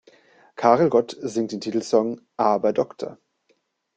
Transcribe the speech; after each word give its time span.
Karel 0.55 0.89
Gott 0.89 1.15
singt 1.21 1.51
den 1.51 1.61
Titelsong 1.61 2.21
"Aber 2.35 2.73
Doktor". 2.73 3.19